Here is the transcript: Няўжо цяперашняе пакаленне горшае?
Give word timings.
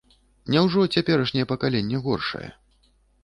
Няўжо 0.53 0.85
цяперашняе 0.95 1.45
пакаленне 1.53 1.97
горшае? 2.07 2.49